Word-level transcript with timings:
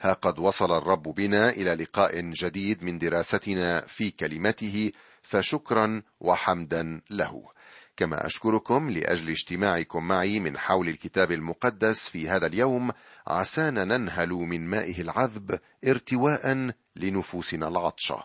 ها 0.00 0.12
قد 0.12 0.38
وصل 0.38 0.78
الرب 0.78 1.02
بنا 1.02 1.50
إلى 1.50 1.74
لقاء 1.74 2.20
جديد 2.20 2.82
من 2.82 2.98
دراستنا 2.98 3.80
في 3.80 4.10
كلمته 4.10 4.92
فشكرا 5.22 6.02
وحمدا 6.20 7.00
له. 7.10 7.48
كما 7.96 8.26
أشكركم 8.26 8.90
لأجل 8.90 9.30
اجتماعكم 9.30 10.08
معي 10.08 10.40
من 10.40 10.58
حول 10.58 10.88
الكتاب 10.88 11.32
المقدس 11.32 12.08
في 12.08 12.28
هذا 12.28 12.46
اليوم 12.46 12.90
عسانا 13.26 13.84
ننهل 13.84 14.28
من 14.28 14.66
مائه 14.66 15.00
العذب 15.00 15.58
ارتواء 15.86 16.72
لنفوسنا 16.96 17.68
العطشة. 17.68 18.22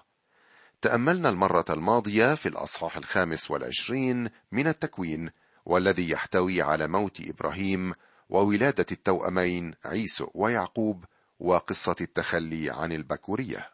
تأملنا 0.81 1.29
المرة 1.29 1.65
الماضية 1.69 2.35
في 2.35 2.49
الأصحاح 2.49 2.97
الخامس 2.97 3.51
والعشرين 3.51 4.29
من 4.51 4.67
التكوين 4.67 5.29
والذي 5.65 6.09
يحتوي 6.09 6.61
على 6.61 6.87
موت 6.87 7.21
إبراهيم 7.21 7.93
وولادة 8.29 8.85
التوأمين 8.91 9.73
عيسو 9.85 10.27
ويعقوب 10.33 11.05
وقصة 11.43 11.95
التخلي 12.01 12.69
عن 12.69 12.91
البكورية. 12.91 13.69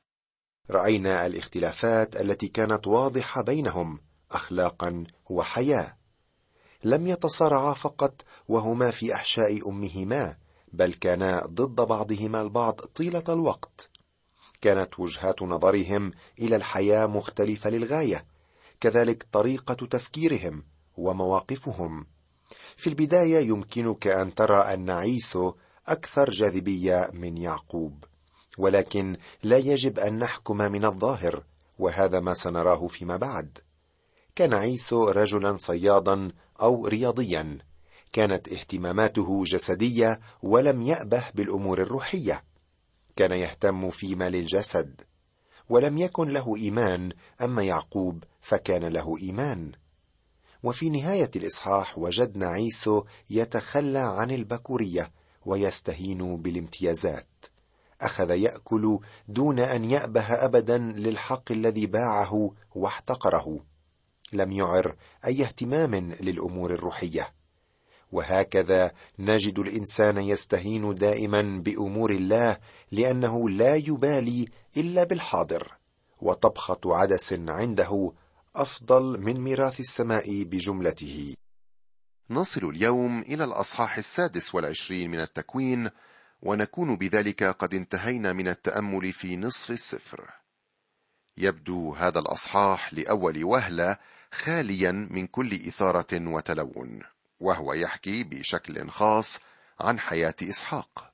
رأينا 0.70 1.26
الاختلافات 1.26 2.22
التي 2.22 2.48
كانت 2.48 2.88
واضحة 2.88 3.42
بينهم 3.42 4.00
اخلاقا 4.32 5.04
وحياة. 5.30 5.98
لم 6.84 7.08
يتصارعا 7.08 7.74
فقط 7.74 8.22
وهما 8.48 8.92
في 8.92 9.14
أحشاء 9.16 9.70
أمهما 9.70 10.38
بل 10.74 10.94
كانا 10.94 11.46
ضد 11.46 11.88
بعضهما 11.88 12.42
البعض 12.42 12.80
طيلة 12.80 13.24
الوقت. 13.30 13.90
كانت 14.62 15.00
وجهات 15.00 15.42
نظرهم 15.42 16.12
إلى 16.40 16.56
الحياة 16.56 17.06
مختلفة 17.06 17.70
للغاية 17.70 18.26
كذلك 18.80 19.28
طريقة 19.32 19.74
تفكيرهم 19.74 20.64
ومواقفهم. 20.98 22.06
في 22.76 22.88
البداية 22.88 23.48
يمكنك 23.48 24.08
أن 24.08 24.36
ترى 24.36 24.74
أن 24.74 24.90
عيسو 24.90 25.54
أكثر 25.90 26.30
جاذبية 26.30 27.10
من 27.14 27.38
يعقوب 27.38 28.04
ولكن 28.58 29.18
لا 29.44 29.58
يجب 29.58 30.00
أن 30.00 30.20
نحكم 30.20 30.58
من 30.58 30.86
الظاهر 30.86 31.44
وهذا 31.80 32.20
ما 32.20 32.34
سنراه 32.34 32.88
فيما 32.88 33.18
بعد. 33.18 33.58
كان 34.36 34.54
عيسو 34.54 35.10
رجلا 35.10 35.58
صيادا 35.58 36.32
أو 36.62 36.88
رياضيا. 36.88 37.58
كانت 38.14 38.50
اهتماماته 38.50 39.44
جسدية 39.44 40.20
ولم 40.44 40.82
يأبه 40.82 41.24
بالأمور 41.36 41.82
الروحية. 41.82 42.44
كان 43.16 43.32
يهتم 43.32 43.90
فيما 43.90 44.30
للجسد 44.30 45.02
ولم 45.70 45.98
يكن 45.98 46.30
له 46.30 46.56
إيمان 46.56 47.12
أما 47.42 47.64
يعقوب 47.64 48.24
فكان 48.42 48.86
له 48.86 49.18
إيمان. 49.22 49.72
وفي 50.64 50.90
نهاية 50.90 51.32
الإصحاح 51.36 51.98
وجدنا 51.98 52.48
عيسو 52.48 53.04
يتخلى 53.30 54.00
عن 54.00 54.32
البكورية 54.32 55.12
ويستهين 55.46 56.38
بالامتيازات. 56.38 57.46
أخذ 58.02 58.30
يأكل 58.30 59.00
دون 59.28 59.60
أن 59.60 59.92
يأبه 59.92 60.34
ابدا 60.46 60.78
للحق 60.78 61.52
الذي 61.52 61.86
باعه 61.86 62.52
واحتقره. 62.76 63.60
لم 64.34 64.52
يعر 64.52 64.96
أي 65.26 65.44
اهتمام 65.44 65.96
للأمور 65.96 66.74
الروحية. 66.74 67.34
وهكذا 68.12 68.92
نجد 69.20 69.60
الإنسان 69.60 70.18
يستهين 70.18 70.96
دائما 70.96 71.42
بأمور 71.42 72.12
الله 72.12 72.58
لأنه 72.92 73.50
لا 73.50 73.76
يبالي 73.76 74.48
إلا 74.78 75.04
بالحاضر. 75.04 75.78
وطبخة 76.22 76.80
عدس 76.86 77.34
عنده 77.34 78.12
أفضل 78.56 79.22
من 79.22 79.42
ميراث 79.42 79.80
السماء 79.80 80.44
بجملته. 80.44 81.36
نصل 82.32 82.70
اليوم 82.70 83.20
إلى 83.20 83.44
الأصحاح 83.44 83.98
السادس 83.98 84.56
والعشرين 84.56 85.12
من 85.12 85.20
التكوين 85.20 85.90
ونكون 86.42 86.96
بذلك 86.96 87.44
قد 87.44 87.74
انتهينا 87.74 88.34
من 88.34 88.48
التأمل 88.48 89.14
في 89.14 89.38
نصف 89.38 89.72
السفر. 89.72 90.32
يبدو 91.38 91.94
هذا 91.94 92.20
الأصحاح 92.20 92.94
لأول 92.94 93.44
وهلة 93.44 93.98
خاليا 94.32 94.92
من 94.92 95.28
كل 95.28 95.54
إثارة 95.68 96.30
وتلون 96.30 97.00
وهو 97.40 97.74
يحكي 97.74 98.24
بشكل 98.24 98.90
خاص 98.90 99.40
عن 99.80 100.00
حياة 100.00 100.36
إسحاق. 100.44 101.14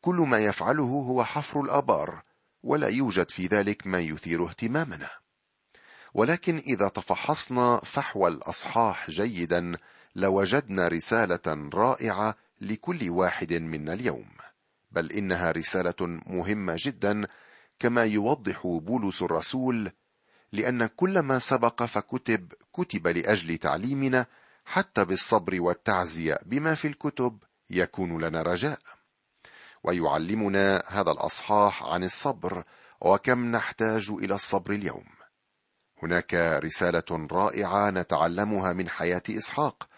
كل 0.00 0.16
ما 0.16 0.38
يفعله 0.38 0.84
هو 0.84 1.24
حفر 1.24 1.60
الآبار 1.60 2.22
ولا 2.62 2.88
يوجد 2.88 3.30
في 3.30 3.46
ذلك 3.46 3.86
ما 3.86 4.00
يثير 4.00 4.46
اهتمامنا. 4.46 5.10
ولكن 6.14 6.56
إذا 6.56 6.88
تفحصنا 6.88 7.80
فحوى 7.84 8.30
الأصحاح 8.30 9.10
جيدا 9.10 9.76
لوجدنا 10.16 10.88
رسالة 10.88 11.70
رائعة 11.74 12.36
لكل 12.60 13.10
واحد 13.10 13.52
منا 13.52 13.92
اليوم 13.92 14.28
بل 14.90 15.12
إنها 15.12 15.50
رسالة 15.50 15.94
مهمة 16.26 16.74
جدا 16.78 17.26
كما 17.78 18.04
يوضح 18.04 18.66
بولس 18.66 19.22
الرسول 19.22 19.92
لأن 20.52 20.86
كل 20.86 21.18
ما 21.18 21.38
سبق 21.38 21.82
فكتب 21.82 22.52
كتب 22.72 23.08
لأجل 23.08 23.58
تعليمنا 23.58 24.26
حتى 24.64 25.04
بالصبر 25.04 25.60
والتعزية 25.60 26.38
بما 26.46 26.74
في 26.74 26.88
الكتب 26.88 27.38
يكون 27.70 28.24
لنا 28.24 28.42
رجاء. 28.42 28.78
ويعلمنا 29.84 30.84
هذا 30.86 31.10
الأصحاح 31.12 31.82
عن 31.84 32.04
الصبر 32.04 32.64
وكم 33.00 33.52
نحتاج 33.52 34.10
إلى 34.10 34.34
الصبر 34.34 34.72
اليوم. 34.72 35.04
هناك 36.02 36.34
رسالة 36.34 37.26
رائعة 37.32 37.90
نتعلمها 37.90 38.72
من 38.72 38.88
حياة 38.88 39.22
إسحاق 39.30 39.88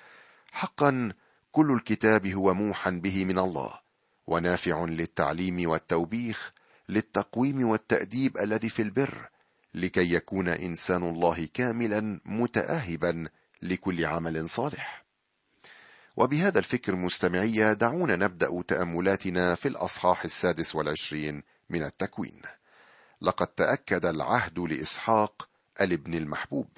حقا 0.54 1.12
كل 1.52 1.72
الكتاب 1.72 2.26
هو 2.26 2.54
موحى 2.54 2.90
به 2.90 3.24
من 3.24 3.38
الله 3.38 3.80
ونافع 4.26 4.84
للتعليم 4.84 5.70
والتوبيخ 5.70 6.50
للتقويم 6.88 7.68
والتأديب 7.68 8.38
الذي 8.38 8.68
في 8.68 8.82
البر 8.82 9.28
لكي 9.74 10.14
يكون 10.14 10.48
إنسان 10.48 11.02
الله 11.02 11.48
كاملا 11.54 12.20
متاهبا 12.24 13.28
لكل 13.62 14.04
عمل 14.04 14.48
صالح. 14.48 15.04
وبهذا 16.16 16.58
الفكر 16.58 16.96
مستمعية 16.96 17.72
دعونا 17.72 18.16
نبدأ 18.16 18.62
تأملاتنا 18.62 19.54
في 19.54 19.68
الأصحاح 19.68 20.24
السادس 20.24 20.74
والعشرين 20.74 21.42
من 21.70 21.82
التكوين. 21.82 22.42
لقد 23.20 23.46
تأكد 23.46 24.06
العهد 24.06 24.58
لإسحاق 24.58 25.48
الابن 25.80 26.14
المحبوب 26.14 26.68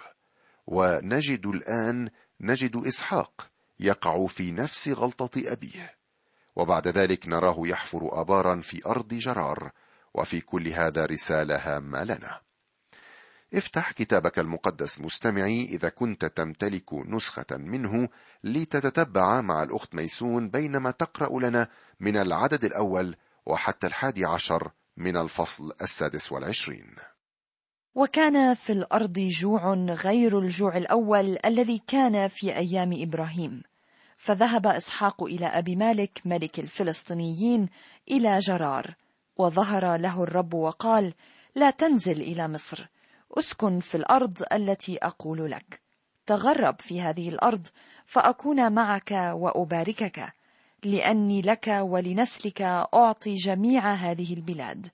ونجد 0.66 1.46
الآن 1.46 2.10
نجد 2.40 2.76
إسحاق 2.76 3.55
يقع 3.80 4.26
في 4.26 4.52
نفس 4.52 4.88
غلطة 4.88 5.52
أبيه. 5.52 5.96
وبعد 6.56 6.88
ذلك 6.88 7.28
نراه 7.28 7.56
يحفر 7.58 8.20
آبارا 8.20 8.60
في 8.60 8.86
أرض 8.86 9.08
جرار 9.08 9.70
وفي 10.14 10.40
كل 10.40 10.68
هذا 10.68 11.06
رسالة 11.06 11.56
هامة 11.56 12.04
لنا. 12.04 12.40
افتح 13.54 13.92
كتابك 13.92 14.38
المقدس 14.38 15.00
مستمعي 15.00 15.64
إذا 15.64 15.88
كنت 15.88 16.24
تمتلك 16.24 16.94
نسخة 16.94 17.46
منه 17.50 18.08
لتتتبع 18.44 19.40
مع 19.40 19.62
الأخت 19.62 19.94
ميسون 19.94 20.50
بينما 20.50 20.90
تقرأ 20.90 21.40
لنا 21.40 21.68
من 22.00 22.16
العدد 22.16 22.64
الأول 22.64 23.16
وحتى 23.46 23.86
الحادي 23.86 24.24
عشر 24.24 24.70
من 24.96 25.16
الفصل 25.16 25.72
السادس 25.82 26.32
والعشرين. 26.32 26.96
وكان 27.96 28.54
في 28.54 28.72
الأرض 28.72 29.18
جوع 29.18 29.74
غير 29.74 30.38
الجوع 30.38 30.76
الأول 30.76 31.38
الذي 31.44 31.82
كان 31.86 32.28
في 32.28 32.56
أيام 32.56 32.90
إبراهيم. 32.92 33.62
فذهب 34.16 34.66
إسحاق 34.66 35.22
إلى 35.22 35.46
أبي 35.46 35.76
مالك 35.76 36.20
ملك 36.24 36.58
الفلسطينيين 36.58 37.68
إلى 38.10 38.38
جرار 38.38 38.94
وظهر 39.36 39.96
له 39.96 40.22
الرب 40.22 40.54
وقال 40.54 41.14
لا 41.54 41.70
تنزل 41.70 42.20
إلى 42.20 42.48
مصر 42.48 42.86
أسكن 43.38 43.80
في 43.80 43.94
الأرض 43.94 44.42
التي 44.52 44.98
أقول 45.02 45.50
لك. 45.50 45.80
تغرب 46.26 46.80
في 46.80 47.00
هذه 47.00 47.28
الأرض 47.28 47.66
فأكون 48.06 48.72
معك 48.72 49.12
وأباركك 49.12 50.32
لأني 50.84 51.42
لك 51.42 51.68
ولنسلك 51.80 52.62
أعطي 52.94 53.34
جميع 53.34 53.92
هذه 53.94 54.34
البلاد. 54.34 54.86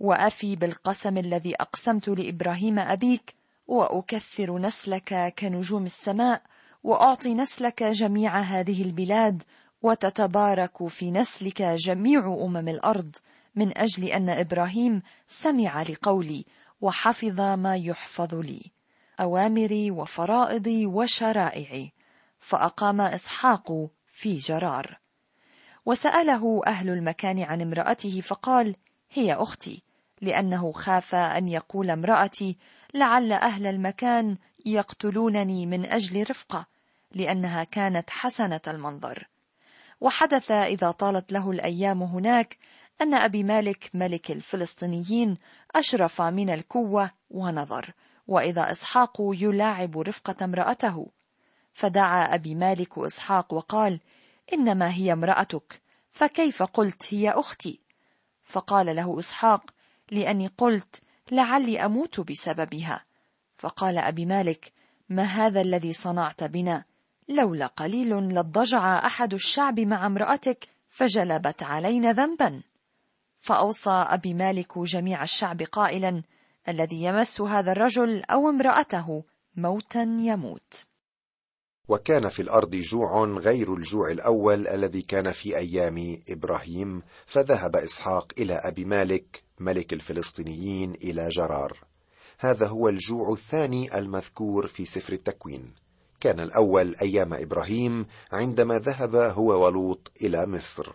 وأفي 0.00 0.56
بالقسم 0.56 1.18
الذي 1.18 1.54
أقسمت 1.54 2.08
لإبراهيم 2.08 2.78
أبيك 2.78 3.34
وأكثر 3.66 4.58
نسلك 4.58 5.34
كنجوم 5.38 5.86
السماء 5.86 6.42
وأعطي 6.82 7.34
نسلك 7.34 7.82
جميع 7.82 8.38
هذه 8.38 8.82
البلاد 8.82 9.42
وتتبارك 9.82 10.86
في 10.86 11.10
نسلك 11.10 11.62
جميع 11.62 12.26
أمم 12.44 12.68
الأرض 12.68 13.16
من 13.54 13.78
أجل 13.78 14.04
أن 14.04 14.28
إبراهيم 14.28 15.02
سمع 15.26 15.82
لقولي 15.82 16.44
وحفظ 16.80 17.40
ما 17.40 17.76
يحفظ 17.76 18.34
لي 18.34 18.70
أوامري 19.20 19.90
وفرائضي 19.90 20.86
وشرائعي 20.86 21.92
فأقام 22.38 23.00
إسحاق 23.00 23.88
في 24.06 24.36
جرار. 24.36 24.98
وسأله 25.86 26.62
أهل 26.66 26.90
المكان 26.90 27.42
عن 27.42 27.60
امرأته 27.60 28.20
فقال 28.20 28.76
هي 29.10 29.34
أختي. 29.34 29.82
لأنه 30.20 30.72
خاف 30.72 31.14
أن 31.14 31.48
يقول 31.48 31.90
امرأتي 31.90 32.56
لعل 32.94 33.32
أهل 33.32 33.66
المكان 33.66 34.36
يقتلونني 34.66 35.66
من 35.66 35.86
أجل 35.86 36.30
رفقه 36.30 36.66
لأنها 37.12 37.64
كانت 37.64 38.10
حسنة 38.10 38.60
المنظر. 38.66 39.28
وحدث 40.00 40.50
إذا 40.50 40.90
طالت 40.90 41.32
له 41.32 41.50
الأيام 41.50 42.02
هناك 42.02 42.56
أن 43.02 43.14
أبي 43.14 43.42
مالك 43.42 43.90
ملك 43.94 44.30
الفلسطينيين 44.30 45.36
أشرف 45.74 46.22
من 46.22 46.50
الكوة 46.50 47.10
ونظر 47.30 47.92
وإذا 48.28 48.70
إسحاق 48.70 49.16
يلاعب 49.20 49.98
رفقة 49.98 50.44
امرأته. 50.44 51.06
فدعا 51.72 52.34
أبي 52.34 52.54
مالك 52.54 52.98
إسحاق 52.98 53.54
وقال 53.54 54.00
إنما 54.52 54.94
هي 54.94 55.12
امرأتك 55.12 55.80
فكيف 56.10 56.62
قلت 56.62 57.14
هي 57.14 57.30
أختي؟ 57.30 57.80
فقال 58.44 58.96
له 58.96 59.18
إسحاق 59.18 59.70
لأني 60.10 60.46
قلت 60.46 61.02
لعلي 61.30 61.84
أموت 61.84 62.20
بسببها. 62.20 63.04
فقال 63.56 63.98
أبي 63.98 64.24
مالك 64.26 64.72
ما 65.08 65.22
هذا 65.22 65.60
الذي 65.60 65.92
صنعت 65.92 66.44
بنا؟ 66.44 66.84
لولا 67.28 67.66
قليل 67.66 68.34
لاضطجع 68.34 69.06
أحد 69.06 69.34
الشعب 69.34 69.80
مع 69.80 70.06
امرأتك 70.06 70.68
فجلبت 70.88 71.62
علينا 71.62 72.12
ذنبا. 72.12 72.62
فأوصى 73.38 73.90
أبي 73.90 74.34
مالك 74.34 74.78
جميع 74.78 75.22
الشعب 75.22 75.62
قائلا 75.62 76.22
الذي 76.68 77.02
يمس 77.02 77.40
هذا 77.40 77.72
الرجل 77.72 78.22
أو 78.24 78.48
امرأته 78.48 79.24
موتا 79.56 80.16
يموت. 80.20 80.86
وكان 81.88 82.28
في 82.28 82.42
الأرض 82.42 82.70
جوع 82.76 83.24
غير 83.24 83.74
الجوع 83.74 84.10
الأول 84.10 84.68
الذي 84.68 85.02
كان 85.02 85.32
في 85.32 85.56
أيام 85.56 86.18
إبراهيم 86.28 87.02
فذهب 87.26 87.76
إسحاق 87.76 88.32
إلى 88.38 88.54
أبي 88.54 88.84
مالك 88.84 89.42
ملك 89.60 89.92
الفلسطينيين 89.92 90.94
إلى 90.94 91.28
جرار. 91.28 91.78
هذا 92.38 92.66
هو 92.66 92.88
الجوع 92.88 93.32
الثاني 93.32 93.98
المذكور 93.98 94.66
في 94.66 94.84
سفر 94.84 95.12
التكوين. 95.12 95.74
كان 96.20 96.40
الأول 96.40 96.96
أيام 97.02 97.34
إبراهيم 97.34 98.06
عندما 98.32 98.78
ذهب 98.78 99.16
هو 99.16 99.64
ولوط 99.64 100.10
إلى 100.22 100.46
مصر. 100.46 100.92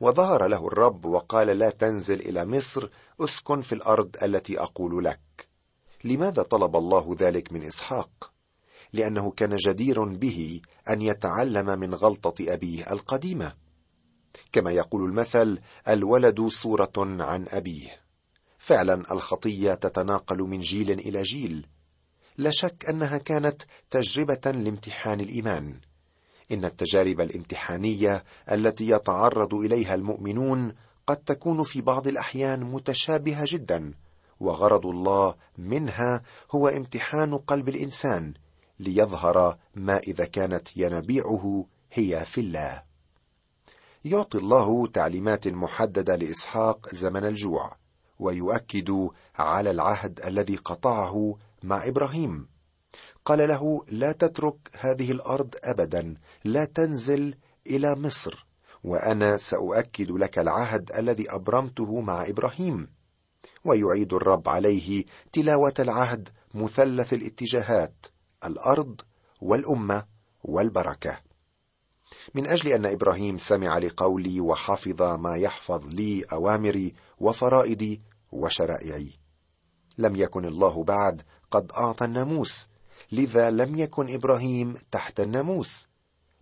وظهر 0.00 0.46
له 0.46 0.66
الرب 0.66 1.04
وقال 1.04 1.46
لا 1.46 1.70
تنزل 1.70 2.20
إلى 2.20 2.44
مصر 2.44 2.88
أسكن 3.20 3.60
في 3.60 3.74
الأرض 3.74 4.16
التي 4.22 4.60
أقول 4.60 5.04
لك. 5.04 5.20
لماذا 6.04 6.42
طلب 6.42 6.76
الله 6.76 7.16
ذلك 7.18 7.52
من 7.52 7.62
إسحاق؟ 7.62 8.32
لأنه 8.92 9.30
كان 9.30 9.56
جدير 9.56 10.04
به 10.04 10.60
أن 10.90 11.02
يتعلم 11.02 11.78
من 11.78 11.94
غلطة 11.94 12.34
أبيه 12.40 12.92
القديمة. 12.92 13.61
كما 14.52 14.70
يقول 14.70 15.04
المثل 15.04 15.58
الولد 15.88 16.40
صورة 16.40 16.92
عن 16.96 17.46
أبيه. 17.48 18.00
فعلا 18.58 19.12
الخطية 19.12 19.74
تتناقل 19.74 20.38
من 20.38 20.60
جيل 20.60 20.90
إلى 20.90 21.22
جيل. 21.22 21.66
لا 22.36 22.50
شك 22.50 22.84
أنها 22.88 23.18
كانت 23.18 23.62
تجربة 23.90 24.50
لامتحان 24.50 25.20
الإيمان. 25.20 25.80
إن 26.52 26.64
التجارب 26.64 27.20
الامتحانية 27.20 28.24
التي 28.52 28.88
يتعرض 28.88 29.54
إليها 29.54 29.94
المؤمنون 29.94 30.74
قد 31.06 31.16
تكون 31.16 31.62
في 31.62 31.80
بعض 31.80 32.06
الأحيان 32.06 32.60
متشابهة 32.60 33.44
جدا 33.46 33.94
وغرض 34.40 34.86
الله 34.86 35.34
منها 35.58 36.22
هو 36.50 36.68
امتحان 36.68 37.36
قلب 37.36 37.68
الإنسان 37.68 38.34
ليظهر 38.80 39.58
ما 39.74 39.98
إذا 39.98 40.24
كانت 40.24 40.76
ينابيعه 40.76 41.66
هي 41.92 42.24
في 42.24 42.40
الله. 42.40 42.91
يعطي 44.04 44.38
الله 44.38 44.86
تعليمات 44.86 45.48
محددة 45.48 46.16
لإسحاق 46.16 46.94
زمن 46.94 47.24
الجوع 47.24 47.76
ويؤكد 48.18 49.08
على 49.34 49.70
العهد 49.70 50.20
الذي 50.24 50.56
قطعه 50.56 51.36
مع 51.62 51.86
إبراهيم. 51.86 52.48
قال 53.24 53.48
له 53.48 53.84
لا 53.88 54.12
تترك 54.12 54.56
هذه 54.78 55.12
الأرض 55.12 55.54
ابدا 55.64 56.14
لا 56.44 56.64
تنزل 56.64 57.34
إلى 57.66 57.94
مصر 57.94 58.46
وأنا 58.84 59.36
سأؤكد 59.36 60.10
لك 60.10 60.38
العهد 60.38 60.90
الذي 60.92 61.30
أبرمته 61.30 62.00
مع 62.00 62.26
إبراهيم. 62.26 62.88
ويعيد 63.64 64.12
الرب 64.12 64.48
عليه 64.48 65.04
تلاوة 65.32 65.74
العهد 65.78 66.28
مثلث 66.54 67.12
الاتجاهات 67.12 68.06
الأرض 68.44 69.00
والأمة 69.40 70.04
والبركة. 70.44 71.31
من 72.34 72.46
أجل 72.46 72.72
أن 72.72 72.86
إبراهيم 72.86 73.38
سمع 73.38 73.78
لقولي 73.78 74.40
وحفظ 74.40 75.02
ما 75.02 75.36
يحفظ 75.36 75.86
لي 75.86 76.22
أوامري 76.22 76.94
وفرائدي 77.20 78.00
وشرائعي. 78.32 79.10
لم 79.98 80.16
يكن 80.16 80.44
الله 80.44 80.84
بعد 80.84 81.22
قد 81.50 81.72
أعطى 81.72 82.04
الناموس 82.04 82.68
لذا 83.12 83.50
لم 83.50 83.78
يكن 83.78 84.14
إبراهيم 84.14 84.74
تحت 84.90 85.20
الناموس. 85.20 85.88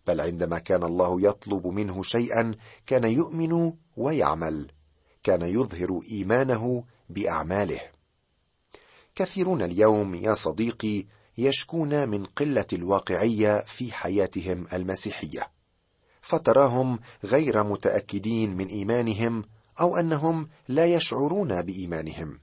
بل 0.06 0.20
عندما 0.20 0.58
كان 0.58 0.82
الله 0.82 1.20
يطلب 1.20 1.66
منه 1.66 2.02
شيئا 2.02 2.54
كان 2.86 3.04
يؤمن 3.04 3.72
ويعمل 3.96 4.70
كان 5.22 5.42
يظهر 5.42 6.00
إيمانه 6.10 6.84
بأعماله. 7.08 7.80
كثيرون 9.14 9.62
اليوم 9.62 10.14
يا 10.14 10.34
صديقي 10.34 11.06
يشكون 11.38 12.08
من 12.08 12.24
قلة 12.24 12.66
الواقعية 12.72 13.64
في 13.66 13.92
حياتهم 13.92 14.66
المسيحية. 14.72 15.59
فتراهم 16.30 16.98
غير 17.24 17.62
متأكدين 17.62 18.56
من 18.56 18.66
إيمانهم 18.66 19.44
أو 19.80 19.96
أنهم 19.96 20.48
لا 20.68 20.86
يشعرون 20.86 21.62
بإيمانهم. 21.62 22.38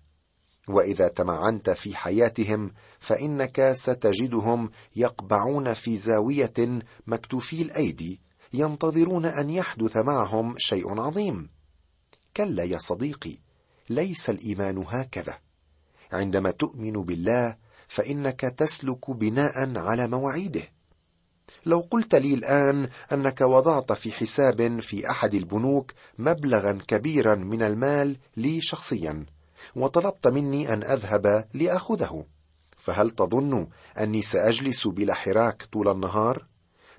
وإذا 0.70 1.08
تمعنت 1.08 1.70
في 1.70 1.96
حياتهم 1.96 2.72
فإنك 3.00 3.72
ستجدهم 3.74 4.70
يقبعون 4.96 5.74
في 5.74 5.98
زاوية 5.98 6.82
مكتوفي 7.08 7.62
الأيدي 7.62 8.22
ينتظرون 8.54 9.26
أن 9.26 9.50
يحدث 9.50 9.98
معهم 9.98 10.56
شيء 10.58 11.00
عظيم. 11.00 11.50
كلا 12.38 12.64
يا 12.64 12.78
صديقي 12.78 13.38
ليس 13.90 14.30
الإيمان 14.30 14.84
هكذا. 14.88 15.38
عندما 16.12 16.52
تؤمن 16.52 16.94
بالله 16.94 17.58
فإنك 17.88 18.42
تسلك 18.42 19.12
بناء 19.12 19.78
على 19.78 20.08
مواعيده. 20.08 20.77
لو 21.68 21.88
قلت 21.92 22.16
لي 22.16 22.34
الآن 22.34 22.90
أنك 23.12 23.42
وضعت 23.42 23.92
في 23.92 24.12
حساب 24.12 24.80
في 24.80 25.10
أحد 25.10 25.34
البنوك 25.34 25.92
مبلغا 26.18 26.80
كبيرا 26.88 27.36
من 27.36 27.64
المال 27.64 28.18
لي 28.38 28.62
شخصيا 28.62 29.26
وطلبت 29.76 30.28
مني 30.28 30.74
أن 30.74 30.84
أذهب 30.84 31.48
لأخذه 31.54 32.26
فهل 32.78 33.10
تظن 33.10 33.68
أني 34.00 34.22
سأجلس 34.22 34.88
بلا 34.88 35.14
حراك 35.14 35.64
طول 35.72 35.90
النهار؟ 35.90 36.46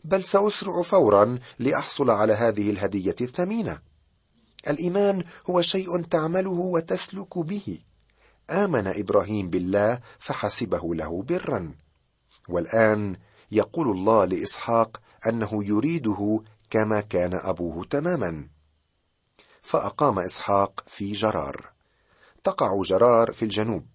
بل 0.04 0.24
سأسرع 0.24 0.82
فورا 0.82 1.38
لأحصل 1.58 2.10
على 2.10 2.32
هذه 2.32 2.70
الهدية 2.70 3.16
الثمينة. 3.20 3.78
الإيمان 4.68 5.24
هو 5.50 5.62
شيء 5.62 6.02
تعمله 6.02 6.50
وتسلك 6.50 7.38
به. 7.38 7.78
آمن 8.50 8.86
إبراهيم 8.86 9.50
بالله 9.50 10.00
فحسبه 10.18 10.94
له 10.94 11.22
برا. 11.22 11.74
والآن 12.48 13.16
يقول 13.50 13.90
الله 13.90 14.24
لإسحاق 14.24 15.00
أنه 15.26 15.64
يريده 15.64 16.42
كما 16.70 17.00
كان 17.00 17.34
أبوه 17.34 17.84
تماما. 17.84 18.48
فأقام 19.62 20.18
إسحاق 20.18 20.84
في 20.86 21.12
جرار. 21.12 21.72
تقع 22.44 22.82
جرار 22.82 23.32
في 23.32 23.42
الجنوب 23.42 23.86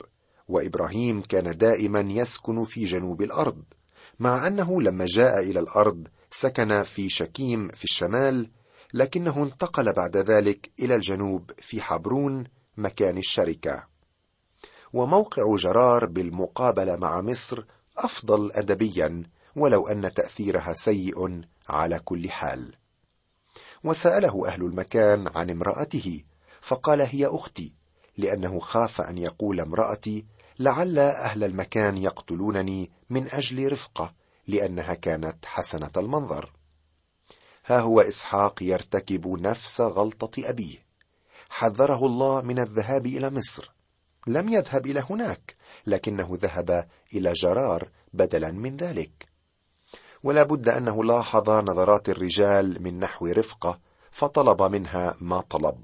وإبراهيم 0.48 1.22
كان 1.22 1.58
دائما 1.58 2.00
يسكن 2.00 2.64
في 2.64 2.86
جنوب 2.86 3.22
الأرض 3.22 3.64
مع 4.20 4.48
أنه 4.48 4.82
لما 4.82 5.06
جاء 5.06 5.40
إلى 5.40 5.60
الأرض 5.60 6.08
سكن 6.32 6.84
في 6.84 7.10
شكيم 7.10 7.68
في 7.68 7.84
الشمال 7.84 8.50
لكنه 8.94 9.44
انتقل 9.44 9.94
بعد 9.94 10.18
ذلك 10.18 10.72
إلى 10.80 10.96
الجنوب 10.96 11.52
في 11.58 11.82
حبرون 11.82 12.44
مكان 12.78 13.18
الشركة. 13.18 13.88
وموقع 14.94 15.56
جرار 15.56 16.06
بالمقابلة 16.06 16.96
مع 16.96 17.22
مصر 17.22 17.64
أفضل 17.98 18.52
ادبيا 18.52 19.24
ولو 19.56 19.88
أن 19.88 20.14
تأثيرها 20.14 20.74
سيء 20.74 21.42
على 21.70 22.00
كل 22.00 22.30
حال. 22.30 22.76
وسأله 23.84 24.48
أهل 24.48 24.62
المكان 24.62 25.28
عن 25.36 25.50
امرأته 25.50 26.24
فقال 26.62 27.02
هي 27.02 27.26
أختي 27.26 27.74
لأنه 28.18 28.60
خاف 28.60 29.02
أن 29.02 29.18
يقول 29.18 29.62
امرأتي 29.62 30.26
لعل 30.60 31.00
أهل 31.00 31.44
المكان 31.44 31.98
يقتلونني 31.98 32.92
من 33.10 33.32
أجل 33.32 33.72
رفقة 33.72 34.14
لأنها 34.48 34.94
كانت 34.94 35.46
حسنة 35.46 35.92
المنظر. 35.98 36.52
ها 37.66 37.80
هو 37.80 38.02
إسحاق 38.02 38.64
يرتكب 38.64 39.28
نفس 39.28 39.82
غلطة 39.82 40.50
أبيه. 40.50 40.86
حذره 41.50 42.06
الله 42.06 42.42
من 42.42 42.60
الذهاب 42.60 43.06
إلى 43.06 43.30
مصر. 43.30 43.72
لم 44.28 44.50
يذهب 44.50 44.86
إلى 44.86 45.04
هناك 45.10 45.56
لكنه 45.88 46.38
ذهب 46.42 46.88
إلى 47.14 47.34
جرار 47.34 47.90
بدلا 48.14 48.52
من 48.52 48.78
ذلك. 48.78 49.33
ولا 50.24 50.44
بد 50.44 50.70
أنه 50.70 51.04
لاحظ 51.04 51.50
نظرات 51.50 52.10
الرجال 52.10 52.84
من 52.84 53.00
نحو 53.00 53.28
رفقة 53.28 53.80
فطلب 54.12 54.62
منها 54.62 55.16
ما 55.22 55.42
طلب. 55.42 55.82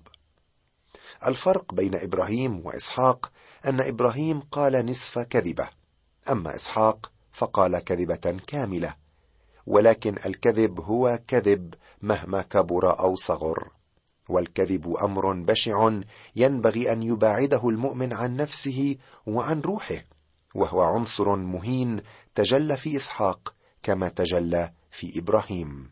الفرق 1.25 1.74
بين 1.74 1.96
إبراهيم 1.96 2.65
وإسحاق 2.65 3.31
أن 3.65 3.81
إبراهيم 3.81 4.39
قال 4.39 4.86
نصف 4.86 5.19
كذبة 5.19 5.69
أما 6.29 6.55
إسحاق 6.55 7.12
فقال 7.31 7.79
كذبة 7.79 8.39
كاملة 8.48 8.96
ولكن 9.67 10.15
الكذب 10.25 10.79
هو 10.79 11.19
كذب 11.27 11.74
مهما 12.01 12.41
كبر 12.41 13.00
أو 13.00 13.15
صغر 13.15 13.72
والكذب 14.29 14.98
أمر 15.01 15.34
بشع 15.34 15.89
ينبغي 16.36 16.91
أن 16.91 17.03
يباعده 17.03 17.69
المؤمن 17.69 18.13
عن 18.13 18.36
نفسه 18.36 18.96
وعن 19.27 19.62
روحه 19.62 20.03
وهو 20.55 20.81
عنصر 20.81 21.36
مهين 21.36 22.01
تجلى 22.36 22.77
في 22.77 22.96
إسحاق 22.96 23.53
كما 23.84 24.10
تجلى 24.10 24.74
في 24.92 25.20
إبراهيم. 25.20 25.92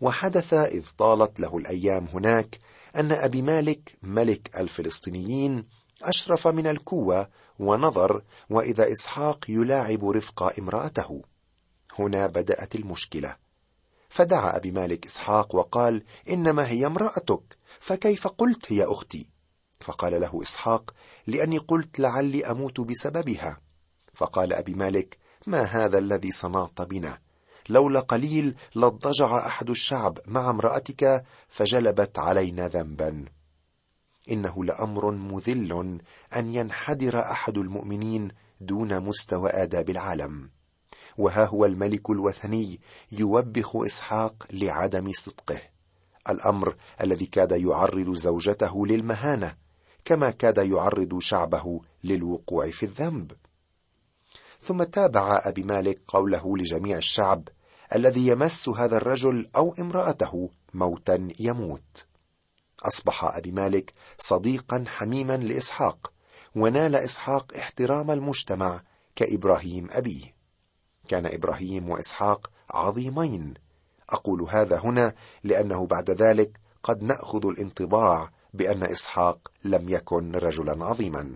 وحدث 0.00 0.54
إذ 0.54 0.86
طالت 0.98 1.40
له 1.40 1.58
الأيام 1.58 2.04
هناك 2.04 2.58
أن 2.96 3.12
أبي 3.12 3.42
مالك 3.42 3.98
ملك 4.02 4.56
الفلسطينيين 4.56 5.64
أشرف 6.02 6.48
من 6.48 6.66
الكوه 6.66 7.28
ونظر 7.58 8.22
وإذا 8.50 8.92
إسحاق 8.92 9.44
يلاعب 9.48 10.10
رفقه 10.10 10.52
امرأته. 10.58 11.22
هنا 11.98 12.26
بدأت 12.26 12.74
المشكلة. 12.74 13.36
فدعا 14.08 14.56
أبي 14.56 14.70
مالك 14.70 15.06
إسحاق 15.06 15.54
وقال 15.54 16.04
إنما 16.28 16.68
هي 16.68 16.86
امرأتك 16.86 17.58
فكيف 17.80 18.26
قلت 18.28 18.72
هي 18.72 18.84
أختي؟ 18.84 19.30
فقال 19.80 20.20
له 20.20 20.42
إسحاق 20.42 20.94
لأني 21.26 21.58
قلت 21.58 22.00
لعلي 22.00 22.46
أموت 22.46 22.80
بسببها. 22.80 23.60
فقال 24.14 24.52
أبي 24.52 24.74
مالك 24.74 25.17
ما 25.46 25.62
هذا 25.62 25.98
الذي 25.98 26.32
صنعت 26.32 26.82
بنا؟ 26.82 27.18
لولا 27.68 28.00
قليل 28.00 28.54
لاضطجع 28.74 29.46
أحد 29.46 29.70
الشعب 29.70 30.18
مع 30.26 30.50
امرأتك 30.50 31.24
فجلبت 31.48 32.18
علينا 32.18 32.68
ذنبا. 32.68 33.24
إنه 34.30 34.64
لأمر 34.64 35.10
مذل 35.10 36.00
أن 36.36 36.54
ينحدر 36.54 37.20
أحد 37.20 37.58
المؤمنين 37.58 38.30
دون 38.60 39.00
مستوى 39.00 39.50
آداب 39.50 39.90
العالم. 39.90 40.50
وها 41.18 41.44
هو 41.44 41.64
الملك 41.64 42.10
الوثني 42.10 42.80
يوبخ 43.12 43.76
إسحاق 43.76 44.46
لعدم 44.50 45.12
صدقه. 45.12 45.60
الأمر 46.30 46.76
الذي 47.00 47.26
كاد 47.26 47.52
يعرض 47.52 48.14
زوجته 48.14 48.86
للمهانة 48.86 49.56
كما 50.04 50.30
كاد 50.30 50.58
يعرض 50.58 51.18
شعبه 51.18 51.80
للوقوع 52.04 52.70
في 52.70 52.82
الذنب. 52.82 53.32
ثم 54.68 54.82
تابع 54.82 55.40
أبي 55.44 55.62
مالك 55.62 56.02
قوله 56.08 56.56
لجميع 56.56 56.96
الشعب 56.96 57.48
الذي 57.94 58.26
يمس 58.26 58.68
هذا 58.68 58.96
الرجل 58.96 59.48
أو 59.56 59.74
امرأته 59.78 60.50
موتا 60.74 61.28
يموت. 61.40 62.06
أصبح 62.82 63.24
أبي 63.24 63.52
مالك 63.52 63.92
صديقا 64.18 64.84
حميما 64.86 65.36
لإسحاق 65.36 66.12
ونال 66.56 66.96
إسحاق 66.96 67.56
احترام 67.56 68.10
المجتمع 68.10 68.82
كإبراهيم 69.16 69.88
أبيه. 69.90 70.34
كان 71.08 71.26
إبراهيم 71.26 71.88
وإسحاق 71.88 72.50
عظيمين. 72.70 73.54
أقول 74.10 74.42
هذا 74.42 74.78
هنا 74.78 75.14
لأنه 75.44 75.86
بعد 75.86 76.10
ذلك 76.10 76.60
قد 76.82 77.02
نأخذ 77.02 77.46
الانطباع 77.46 78.30
بأن 78.54 78.82
إسحاق 78.82 79.52
لم 79.64 79.88
يكن 79.88 80.34
رجلا 80.34 80.84
عظيما. 80.84 81.34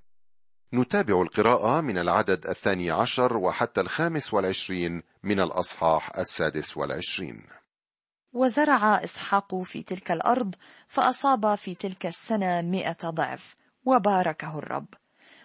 نتابع 0.75 1.23
القراءة 1.23 1.81
من 1.81 1.99
العدد 1.99 2.47
الثاني 2.47 2.91
عشر 2.91 3.37
وحتى 3.37 3.81
الخامس 3.81 4.35
والعشرين 4.35 5.03
من 5.23 5.41
الأصحاح 5.41 6.19
السادس 6.19 6.77
والعشرين. 6.77 7.43
وزرع 8.33 9.05
إسحاق 9.05 9.55
في 9.63 9.83
تلك 9.83 10.11
الأرض 10.11 10.55
فأصاب 10.89 11.55
في 11.55 11.75
تلك 11.75 12.07
السنة 12.07 12.63
مئة 12.63 13.11
ضعف 13.11 13.55
وباركه 13.85 14.59
الرب. 14.59 14.87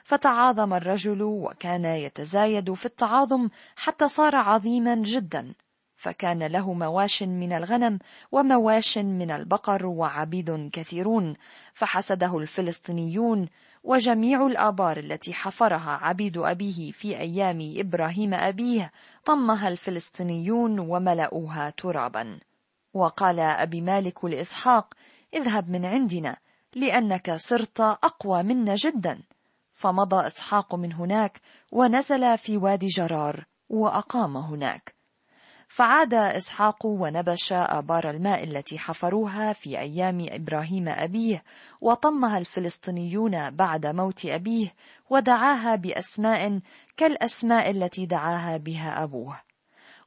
فتعاظم 0.04 0.74
الرجل 0.74 1.22
وكان 1.22 1.86
يتزايد 1.86 2.74
في 2.74 2.86
التعاظم 2.86 3.50
حتى 3.76 4.08
صار 4.08 4.36
عظيما 4.36 4.96
جدا. 4.96 5.54
فكان 5.98 6.44
له 6.44 6.74
مواش 6.74 7.24
من 7.24 7.54
الغنم 7.54 8.00
ومواش 8.32 8.98
من 8.98 9.32
البقر 9.32 9.86
وعبيد 9.86 10.70
كثيرون 10.74 11.36
فحسده 11.74 12.38
الفلسطينيون 12.38 13.50
وجميع 13.88 14.48
الآبار 14.48 14.98
التي 14.98 15.34
حفرها 15.34 16.00
عبيد 16.02 16.38
أبيه 16.38 16.92
في 16.92 17.20
أيام 17.20 17.74
إبراهيم 17.78 18.34
أبيه 18.34 18.92
طمها 19.26 19.68
الفلسطينيون 19.68 20.80
وملأوها 20.80 21.70
ترابا. 21.70 22.40
وقال 22.94 23.40
أبي 23.40 23.82
مالك 23.82 24.26
لإسحاق 24.26 24.94
اذهب 25.34 25.70
من 25.70 25.86
عندنا 25.86 26.38
لأنك 26.76 27.32
صرت 27.36 27.80
أقوى 27.82 28.44
منا 28.44 28.76
جدا. 28.76 29.20
فمضى 29.72 30.28
إسحاق 30.28 30.76
من 30.76 30.94
هناك 30.94 31.42
ونزل 31.72 32.38
في 32.38 32.58
وادي 32.58 32.88
جرار 32.88 33.46
وأقام 33.70 34.38
هناك. 34.38 34.97
فعاد 35.68 36.14
إسحاق 36.14 36.86
ونبش 36.86 37.54
آبار 37.54 38.10
الماء 38.10 38.44
التي 38.44 38.80
حفروها 38.80 39.54
في 39.54 39.80
أيام 39.80 40.26
إبراهيم 40.30 40.88
أبيه 40.88 41.44
وطمها 41.82 42.38
الفلسطينيون 42.38 43.50
بعد 43.50 43.86
موت 43.86 44.26
أبيه 44.26 44.74
ودعاها 45.10 45.76
بأسماء 45.76 46.60
كالأسماء 46.98 47.70
التي 47.70 48.06
دعاها 48.06 48.58
بها 48.58 49.04
أبوه. 49.04 49.42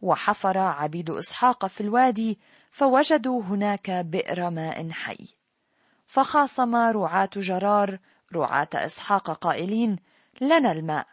وحفر 0.01 0.59
عبيد 0.59 1.11
إسحاق 1.11 1.67
في 1.67 1.81
الوادي 1.81 2.39
فوجدوا 2.71 3.43
هناك 3.43 3.91
بئر 3.91 4.51
ماء 4.51 4.91
حي. 4.91 5.27
فخاصم 6.07 6.77
رعاة 6.77 7.31
جرار 7.37 7.99
رعاة 8.35 8.69
إسحاق 8.75 9.31
قائلين 9.31 9.97
لنا 10.41 10.73
الماء. 10.73 11.07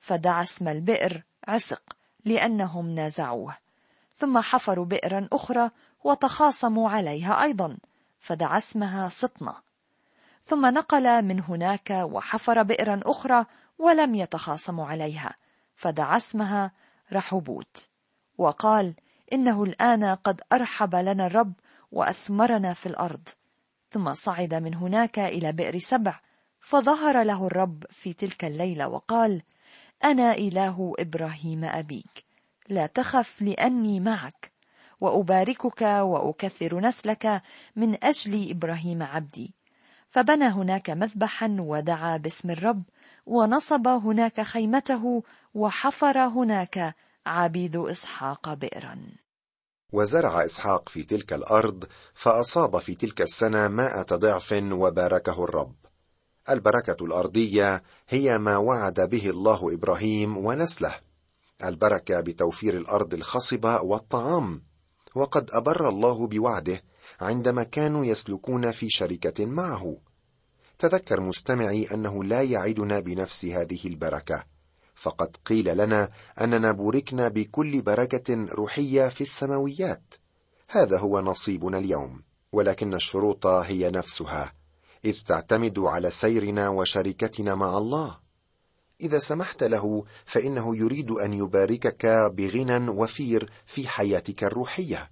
فدعا 0.00 0.42
اسم 0.42 0.68
البئر 0.68 1.22
عسق 1.48 1.82
لأنهم 2.24 2.90
نازعوه. 2.90 3.63
ثم 4.14 4.38
حفروا 4.38 4.84
بئرا 4.84 5.28
أخرى 5.32 5.70
وتخاصموا 6.04 6.90
عليها 6.90 7.42
أيضا 7.42 7.76
فدعا 8.20 8.58
اسمها 8.58 9.08
سطنة. 9.08 9.54
ثم 10.42 10.66
نقل 10.66 11.22
من 11.24 11.40
هناك 11.40 11.90
وحفر 11.90 12.62
بئرا 12.62 13.00
أخرى 13.04 13.46
ولم 13.78 14.14
يتخاصموا 14.14 14.86
عليها 14.86 15.34
فدعا 15.76 16.16
اسمها 16.16 16.72
رحبوت. 17.12 17.88
وقال 18.38 18.94
إنه 19.32 19.64
الآن 19.64 20.04
قد 20.04 20.40
أرحب 20.52 20.94
لنا 20.94 21.26
الرب 21.26 21.52
وأثمرنا 21.92 22.72
في 22.72 22.86
الأرض. 22.86 23.28
ثم 23.90 24.14
صعد 24.14 24.54
من 24.54 24.74
هناك 24.74 25.18
إلى 25.18 25.52
بئر 25.52 25.78
سبع 25.78 26.20
فظهر 26.60 27.22
له 27.22 27.46
الرب 27.46 27.84
في 27.90 28.12
تلك 28.12 28.44
الليلة 28.44 28.88
وقال 28.88 29.42
أنا 30.04 30.32
إله 30.32 30.94
إبراهيم 30.98 31.64
أبيك. 31.64 32.33
لا 32.68 32.86
تخف 32.86 33.42
لأني 33.42 34.00
معك 34.00 34.52
وأباركك 35.00 35.82
وأكثر 35.82 36.80
نسلك 36.80 37.42
من 37.76 38.04
أجل 38.04 38.50
إبراهيم 38.50 39.02
عبدي. 39.02 39.54
فبنى 40.06 40.44
هناك 40.44 40.90
مذبحا 40.90 41.56
ودعا 41.60 42.16
باسم 42.16 42.50
الرب 42.50 42.82
ونصب 43.26 43.88
هناك 43.88 44.40
خيمته 44.40 45.22
وحفر 45.54 46.18
هناك 46.18 46.94
عبيد 47.26 47.76
إسحاق 47.76 48.54
بئرا. 48.54 48.98
وزرع 49.92 50.44
إسحاق 50.44 50.88
في 50.88 51.02
تلك 51.02 51.32
الأرض 51.32 51.84
فأصاب 52.14 52.78
في 52.78 52.94
تلك 52.94 53.20
السنة 53.20 53.68
مائة 53.68 54.02
ضعف 54.02 54.52
وباركه 54.52 55.44
الرب. 55.44 55.74
البركة 56.50 57.04
الأرضية 57.04 57.82
هي 58.08 58.38
ما 58.38 58.56
وعد 58.56 59.00
به 59.00 59.30
الله 59.30 59.74
إبراهيم 59.74 60.36
ونسله. 60.36 60.94
البركة 61.64 62.20
بتوفير 62.20 62.76
الأرض 62.76 63.14
الخصبة 63.14 63.80
والطعام. 63.82 64.62
وقد 65.14 65.50
أبر 65.52 65.88
الله 65.88 66.26
بوعده 66.26 66.82
عندما 67.20 67.62
كانوا 67.62 68.04
يسلكون 68.04 68.70
في 68.70 68.90
شركة 68.90 69.46
معه. 69.46 69.96
تذكر 70.78 71.20
مستمعي 71.20 71.84
أنه 71.94 72.24
لا 72.24 72.42
يعدنا 72.42 73.00
بنفس 73.00 73.44
هذه 73.44 73.80
البركة. 73.84 74.44
فقد 74.94 75.36
قيل 75.44 75.76
لنا 75.76 76.08
أننا 76.40 76.72
بوركنا 76.72 77.28
بكل 77.28 77.82
بركة 77.82 78.34
روحية 78.34 79.08
في 79.08 79.20
السماويات. 79.20 80.14
هذا 80.68 80.98
هو 80.98 81.20
نصيبنا 81.20 81.78
اليوم. 81.78 82.22
ولكن 82.52 82.94
الشروط 82.94 83.46
هي 83.46 83.90
نفسها. 83.90 84.52
إذ 85.04 85.20
تعتمد 85.26 85.78
على 85.78 86.10
سيرنا 86.10 86.68
وشركتنا 86.68 87.54
مع 87.54 87.78
الله. 87.78 88.23
إذا 89.04 89.18
سمحت 89.18 89.62
له 89.62 90.04
فإنه 90.24 90.76
يريد 90.76 91.10
أن 91.10 91.32
يباركك 91.32 92.06
بغنى 92.06 92.88
وفير 92.88 93.50
في 93.66 93.88
حياتك 93.88 94.44
الروحية. 94.44 95.10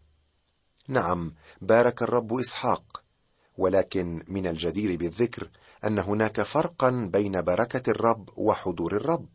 نعم 0.89 1.35
بارك 1.61 2.03
الرب 2.03 2.39
إسحاق. 2.39 3.03
ولكن 3.59 4.25
من 4.29 4.47
الجدير 4.47 4.97
بالذكر 4.97 5.51
أن 5.85 5.99
هناك 5.99 6.43
فرقا 6.43 6.91
بين 7.13 7.43
بركة 7.43 7.91
الرب 7.91 8.29
وحضور 8.37 8.97
الرب. 8.97 9.29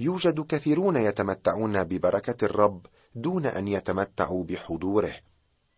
يوجد 0.00 0.40
كثيرون 0.40 0.96
يتمتعون 0.96 1.84
ببركة 1.84 2.44
الرب 2.44 2.86
دون 3.14 3.46
أن 3.46 3.68
يتمتعوا 3.68 4.44
بحضوره. 4.44 5.14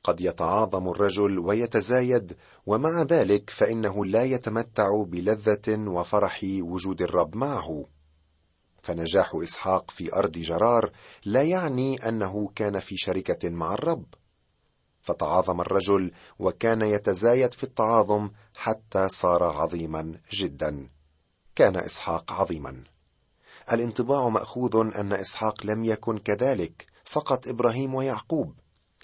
قد 0.04 0.21
يتعاظم 0.21 0.88
الرجل 0.88 1.38
ويتزايد 1.38 2.37
ومع 2.66 3.02
ذلك 3.02 3.50
فإنه 3.50 4.04
لا 4.04 4.25
يتمتع 4.25 5.02
بلذة 5.02 5.88
وفرح 5.88 6.40
وجود 6.45 7.02
الرب 7.02 7.37
معه. 7.37 7.85
فنجاح 8.83 9.35
إسحاق 9.35 9.90
في 9.90 10.14
أرض 10.16 10.33
جرار 10.33 10.90
لا 11.25 11.42
يعني 11.42 12.09
أنه 12.09 12.50
كان 12.54 12.78
في 12.78 12.97
شركة 12.97 13.50
مع 13.50 13.75
الرب. 13.75 14.04
فتعاظم 15.00 15.61
الرجل 15.61 16.12
وكان 16.38 16.83
يتزايد 16.83 17.54
في 17.54 17.64
التعاظم 17.64 18.30
حتى 18.57 19.09
صار 19.09 19.45
عظيما 19.45 20.14
جدا. 20.33 20.88
كان 21.57 21.76
إسحاق 21.76 22.33
عظيما. 22.33 22.85
الانطباع 23.73 24.28
مأخوذ 24.28 24.76
أن 24.76 25.12
إسحاق 25.12 25.66
لم 25.66 25.85
يكن 25.85 26.19
كذلك 26.19 26.87
فقط 27.04 27.49
إبراهيم 27.49 27.95
ويعقوب. 27.95 28.54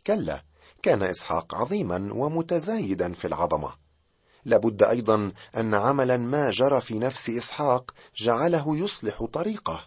كلا 0.07 0.45
كان 0.87 1.03
إسحاق 1.03 1.55
عظيما 1.55 2.13
ومتزايدا 2.13 3.13
في 3.13 3.25
العظمة. 3.27 3.73
لابد 4.45 4.83
أيضا 4.83 5.33
أن 5.57 5.75
عملا 5.75 6.17
ما 6.17 6.51
جرى 6.51 6.81
في 6.81 6.99
نفس 6.99 7.31
إسحاق 7.31 7.95
جعله 8.17 8.77
يصلح 8.77 9.25
طريقه 9.25 9.87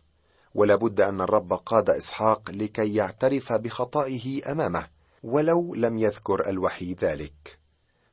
ولابد 0.55 1.01
أن 1.01 1.21
الرب 1.21 1.53
قاد 1.53 1.89
إسحاق 1.89 2.51
لكي 2.51 2.95
يعترف 2.95 3.53
بخطئه 3.53 4.51
أمامه 4.51 4.87
ولو 5.23 5.75
لم 5.75 5.97
يذكر 5.97 6.49
الوحي 6.49 6.93
ذلك. 6.93 7.59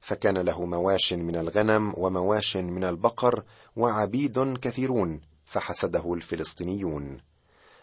فكان 0.00 0.38
له 0.38 0.64
مواش 0.64 1.12
من 1.12 1.36
الغنم 1.36 1.94
ومواش 1.96 2.56
من 2.56 2.84
البقر 2.84 3.42
وعبيد 3.76 4.58
كثيرون 4.58 5.20
فحسده 5.44 6.14
الفلسطينيون. 6.14 7.20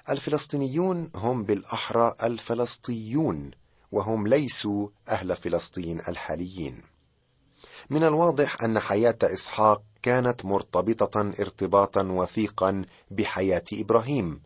الفلسطينيون 0.10 1.10
هم 1.16 1.44
بالأحرى 1.44 2.16
الفلسطيون. 2.24 3.52
وهم 3.94 4.28
ليسوا 4.28 4.88
أهل 5.10 5.36
فلسطين 5.36 6.00
الحاليين. 6.00 6.82
من 7.90 8.04
الواضح 8.04 8.64
أن 8.64 8.80
حياة 8.80 9.18
إسحاق 9.24 9.84
كانت 10.02 10.46
مرتبطة 10.46 11.22
ارتباطا 11.40 12.04
وثيقا 12.04 12.86
بحياة 13.12 13.64
إبراهيم. 13.74 14.42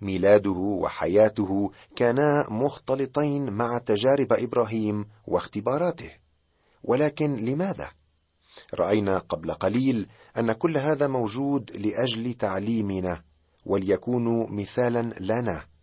ميلاده 0.00 0.50
وحياته 0.50 1.70
كانا 1.96 2.46
مختلطين 2.50 3.50
مع 3.50 3.78
تجارب 3.78 4.32
إبراهيم 4.32 5.06
واختباراته. 5.26 6.10
ولكن 6.84 7.36
لماذا؟ 7.36 7.90
رأينا 8.74 9.18
قبل 9.18 9.52
قليل 9.52 10.08
أن 10.38 10.52
كل 10.52 10.78
هذا 10.78 11.06
موجود 11.06 11.70
لأجل 11.70 12.34
تعليمنا 12.34 13.22
وليكونوا 13.64 14.46
مثالا 14.50 15.14
لنا. 15.20 15.75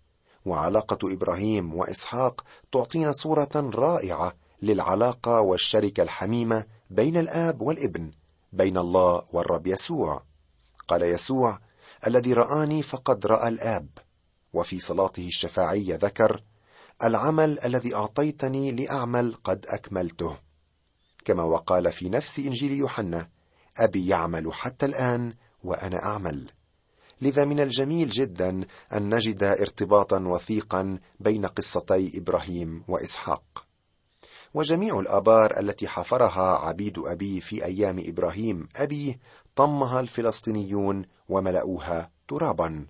وعلاقة 0.45 1.13
إبراهيم 1.13 1.75
وإسحاق 1.75 2.43
تعطينا 2.71 3.12
صورة 3.12 3.51
رائعة 3.55 4.33
للعلاقة 4.62 5.41
والشركة 5.41 6.03
الحميمة 6.03 6.65
بين 6.89 7.17
الآب 7.17 7.62
والابن 7.62 8.12
بين 8.53 8.77
الله 8.77 9.23
والرب 9.33 9.67
يسوع. 9.67 10.23
قال 10.88 11.01
يسوع 11.01 11.59
الذي 12.07 12.33
رآني 12.33 12.81
فقد 12.83 13.25
رأى 13.25 13.47
الآب. 13.47 13.88
وفي 14.53 14.79
صلاته 14.79 15.27
الشفاعية 15.27 15.95
ذكر 15.95 16.43
العمل 17.03 17.59
الذي 17.65 17.95
أعطيتني 17.95 18.71
لأعمل 18.71 19.35
قد 19.43 19.65
أكملته. 19.69 20.38
كما 21.25 21.43
وقال 21.43 21.91
في 21.91 22.09
نفس 22.09 22.39
إنجيل 22.39 22.71
يوحنا 22.71 23.29
أبي 23.77 24.07
يعمل 24.07 24.53
حتى 24.53 24.85
الآن 24.85 25.33
وأنا 25.63 26.03
أعمل. 26.03 26.51
لذا 27.24 27.46
من 27.46 27.60
الجميل 27.60 28.10
جدا 28.10 28.65
أن 28.94 29.15
نجد 29.15 29.44
ارتباطا 29.44 30.20
وثيقا 30.20 31.00
بين 31.20 31.46
قصتي 31.46 32.18
إبراهيم 32.18 32.84
وإسحاق. 32.88 33.65
وجميع 34.53 35.00
الآبار 35.00 35.60
التي 35.60 35.88
حفرها 35.88 36.58
عبيد 36.58 37.00
ابيه 37.00 37.39
في 37.39 37.65
أيام 37.65 38.03
إبراهيم 38.06 38.68
ابيه 38.75 39.20
طمها 39.56 40.00
الفلسطينيون 40.00 41.06
وملأوها 41.30 42.12
ترابا. 42.27 42.86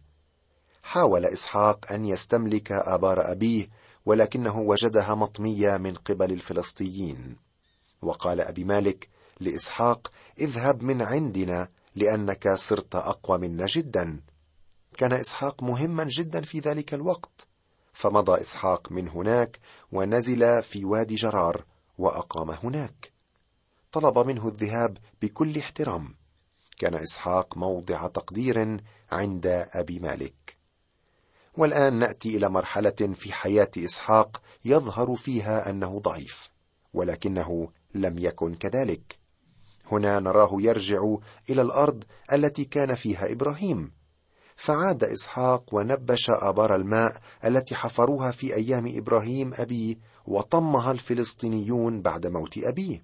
حاول 0.84 1.26
إسحاق 1.26 1.92
أن 1.92 2.06
يستملك 2.06 2.72
آبار 2.72 3.32
أبيه 3.32 3.70
ولكنه 4.06 4.60
وجدها 4.60 5.16
مطمية 5.16 5.78
من 5.78 5.94
قبل 5.94 6.32
الفلسطيين. 6.32 7.36
وقال 8.02 8.42
أبي 8.42 8.64
مالك 8.64 9.10
لإسحاق 9.40 10.12
اذهب 10.40 10.84
من 10.84 11.02
عندنا 11.02 11.68
لأنك 11.96 12.54
صرت 12.54 12.96
أقوى 12.96 13.38
منا 13.38 13.66
جدا. 13.66 14.20
كان 14.98 15.14
إسحاق 15.14 15.64
مهما 15.64 16.04
جدا 16.04 16.42
في 16.42 16.60
ذلك 16.60 16.94
الوقت. 16.94 17.48
فمضى 17.94 18.42
إسحاق 18.42 18.92
من 18.92 19.08
هناك 19.08 19.60
ونزل 19.92 20.64
في 20.64 20.86
وادي 20.86 21.16
جرار 21.16 21.66
وأقام 21.98 22.52
هناك. 22.52 23.12
طلب 23.92 24.20
منه 24.20 24.48
الذهاب 24.48 24.98
بكل 25.22 25.58
احترام. 25.58 26.16
كان 26.78 26.96
إسحاق 26.96 27.58
موضع 27.58 28.08
تقدير 28.08 28.84
عند 29.12 29.68
أبي 29.74 30.00
مالك. 30.00 30.58
والآن 31.58 31.94
نأتي 31.94 32.38
إلى 32.38 32.50
مرحلة 32.50 33.14
في 33.16 33.34
حياة 33.34 33.72
إسحاق 33.78 34.42
يظهر 34.66 35.16
فيها 35.16 35.70
أنه 35.70 36.00
ضعيف 36.00 36.50
ولكنه 36.94 37.70
لم 37.96 38.18
يكن 38.18 38.56
كذلك. 38.56 39.23
هنا 39.92 40.20
نراه 40.20 40.50
يرجع 40.54 41.16
إلى 41.50 41.62
الأرض 41.62 42.04
التي 42.34 42.66
كان 42.66 42.96
فيها 42.96 43.32
إبراهيم. 43.32 43.92
فعاد 44.56 45.04
إسحاق 45.04 45.64
ونبش 45.72 46.30
أبار 46.30 46.76
الماء 46.76 47.18
التي 47.46 47.76
حفروها 47.76 48.32
في 48.32 48.56
أيام 48.56 48.98
إبراهيم 48.98 49.54
ابيه 49.56 49.96
وطمها 50.28 50.92
الفلسطينيون 50.92 52.02
بعد 52.02 52.28
موت 52.28 52.58
أبيه. 52.58 53.04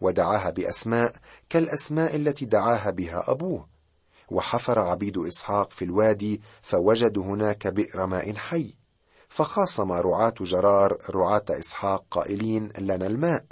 ودعاها 0.00 0.50
بأسماء 0.50 1.14
كالأسماء 1.50 2.16
التي 2.16 2.44
دعاها 2.44 2.90
بها 2.90 3.30
أبوه. 3.30 3.68
وحفر 4.30 4.78
عبيد 4.78 5.18
إسحاق 5.18 5.70
في 5.70 5.84
الوادي 5.84 6.40
فوجدوا 6.62 7.24
هناك 7.24 7.66
بئر 7.66 8.06
ماء 8.06 8.34
حي. 8.34 8.74
فخاصم 9.28 9.92
رعاة 9.92 10.34
جرار 10.40 10.98
رعاة 11.10 11.44
إسحاق 11.50 12.04
قائلين 12.10 12.72
لنا 12.78 13.06
الماء. 13.06 13.44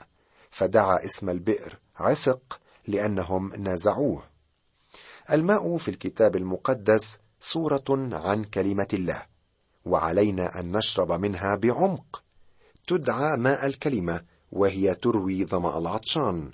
فدعا 0.50 1.04
اسم 1.04 1.30
البئر 1.30 1.83
عسق 1.96 2.60
لأنهم 2.86 3.54
نازعوه 3.54 4.22
الماء 5.30 5.76
في 5.76 5.88
الكتاب 5.88 6.36
المقدس 6.36 7.18
صورة 7.40 7.84
عن 8.12 8.44
كلمة 8.44 8.88
الله 8.92 9.22
وعلينا 9.84 10.60
أن 10.60 10.76
نشرب 10.76 11.12
منها 11.12 11.56
بعمق. 11.56 12.22
تدعى 12.86 13.36
ماء 13.36 13.66
الكلمة 13.66 14.20
وهي 14.52 14.94
تروي 14.94 15.44
ظمأ 15.44 15.78
العطشان 15.78 16.50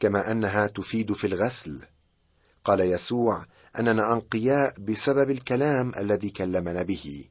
كما 0.00 0.30
أنها 0.30 0.66
تفيد 0.66 1.12
في 1.12 1.26
الغسل. 1.26 1.82
قال 2.64 2.80
يسوع 2.80 3.44
أننا 3.78 4.12
أنقياء 4.12 4.80
بسبب 4.80 5.30
الكلام 5.30 5.92
الذي 5.96 6.30
كلمنا 6.30 6.82
به. 6.82 7.24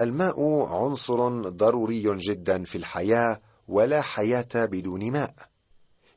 الماء 0.00 0.62
عنصر 0.66 1.28
ضروري 1.48 2.16
جدا 2.16 2.64
في 2.64 2.78
الحياة 2.78 3.40
ولا 3.68 4.00
حياة 4.00 4.48
بدون 4.54 5.12
ماء. 5.12 5.34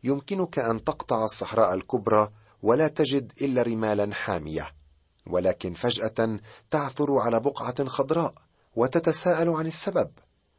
يمكنك 0.04 0.60
أن 0.60 0.84
تقطع 0.84 1.26
الصحراء 1.26 1.74
الكبرى 1.74 2.30
ولا 2.64 2.88
تجد 2.88 3.32
إلا 3.42 3.62
رمالا 3.62 4.14
حامية. 4.14 4.74
ولكن 5.28 5.74
فجأة 5.74 6.40
تعثر 6.72 7.18
على 7.18 7.40
بقعة 7.40 7.86
خضراء 7.86 8.34
وتتساءل 8.76 9.50
عن 9.50 9.68
السبب 9.68 10.12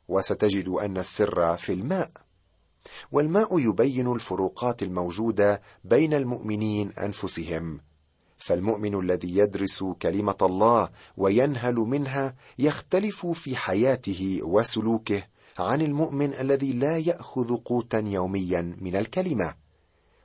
وستجد 0.08 0.68
أن 0.68 0.98
السر 0.98 1.56
في 1.56 1.72
الماء. 1.72 2.10
والماء 3.12 3.58
يبين 3.58 4.12
الفروقات 4.12 4.82
الموجودة 4.82 5.62
بين 5.84 6.14
المؤمنين 6.14 6.92
أنفسهم. 6.92 7.80
فالمؤمن 8.38 9.00
الذي 9.00 9.36
يدرس 9.36 9.84
كلمة 10.02 10.36
الله 10.42 10.88
وينهل 11.16 11.74
منها 11.74 12.34
يختلف 12.58 13.26
في 13.26 13.56
حياته 13.56 14.38
وسلوكه 14.42 15.22
عن 15.60 15.82
المؤمن 15.82 16.34
الذي 16.34 16.72
لا 16.72 16.98
يأخذ 16.98 17.56
قوتا 17.56 17.98
يوميا 17.98 18.76
من 18.80 18.96
الكلمة. 18.96 19.54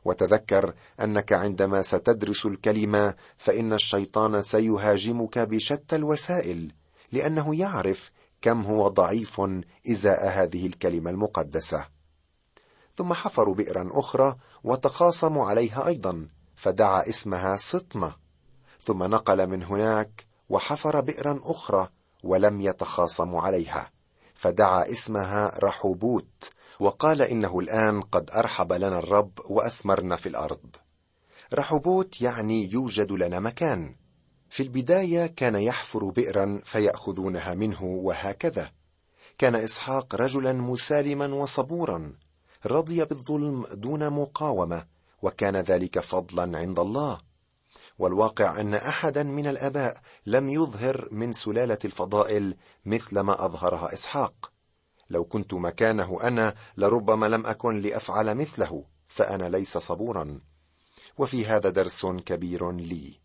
وتذكر 0.06 0.74
أنك 1.02 1.34
عندما 1.34 1.82
ستدرس 1.82 2.46
الكلمة 2.46 3.16
فإن 3.38 3.74
الشيطان 3.74 4.42
سيهاجمك 4.42 5.40
بشتى 5.40 5.96
الوسائل 5.96 6.72
لأنه 7.12 7.56
يعرف 7.56 8.12
كم 8.42 8.62
هو 8.62 8.88
ضعيف 8.88 9.42
إزاء 9.90 10.30
هذه 10.30 10.68
الكلمة 10.68 11.10
المقدسة. 11.10 11.88
ثم 12.96 13.14
حفروا 13.14 13.56
بئرا 13.56 13.90
أخرى 13.92 14.36
وتخاصموا 14.64 15.46
عليها 15.46 15.88
أيضا 15.88 16.28
فدعا 16.56 17.10
اسمها 17.10 17.58
سطنه 17.58 18.16
ثم 18.86 19.04
نقل 19.04 19.48
من 19.48 19.64
هناك 19.64 20.26
وحفر 20.50 21.02
بئرا 21.02 21.40
أخرى 21.44 21.88
ولم 22.24 22.62
يتخاصموا 22.62 23.42
عليها. 23.42 23.92
فدعا 24.44 24.92
اسمها 24.92 25.60
رحوبوت 25.60 26.50
وقال 26.80 27.22
إنه 27.22 27.60
الآن 27.60 28.02
قد 28.02 28.32
أرحب 28.32 28.74
لنا 28.74 29.00
الرب 29.00 29.32
وأثمرنا 29.46 30.16
في 30.16 30.30
الأرض. 30.30 30.76
رحوبوت 31.54 32.22
يعني 32.22 32.72
يوجد 32.72 33.12
لنا 33.12 33.40
مكان. 33.40 33.96
في 34.50 34.64
البداية 34.64 35.26
كان 35.26 35.56
يحفر 35.56 36.10
بئرا 36.10 36.62
فيأخذونها 36.64 37.54
منه 37.54 37.84
وهكذا. 37.84 38.72
كان 39.38 39.56
إسحاق 39.56 40.16
رجلا 40.16 40.54
مسالما 40.54 41.26
وصبورا 41.26 42.14
رضي 42.66 43.06
بالظلم 43.06 43.66
دون 43.74 44.10
مقاومة 44.10 44.86
وكان 45.22 45.56
ذلك 45.56 46.00
فضلا 46.00 46.60
عند 46.60 46.80
الله. 46.80 47.18
والواقع 48.04 48.62
أن 48.62 48.74
أحدا 48.74 49.24
من 49.24 49.48
الآباء 49.48 50.02
لم 50.26 50.50
يظهر 50.50 51.08
من 51.12 51.34
سلالة 51.34 51.78
الفضائل 51.86 52.58
مثل 52.86 53.20
ما 53.20 53.46
أظهرها 53.46 53.94
إسحاق. 53.94 54.52
لو 55.10 55.24
كنت 55.24 55.54
مكانه 55.54 56.20
أنا 56.24 56.56
لربما 56.78 57.26
لم 57.26 57.46
أكن 57.46 57.80
لأفعل 57.80 58.36
مثله 58.36 58.86
فأنا 59.06 59.50
ليس 59.50 59.78
صبورا. 59.78 60.40
وفي 61.18 61.46
هذا 61.46 61.70
درس 61.70 62.06
كبير 62.06 62.72
لي. 62.72 63.20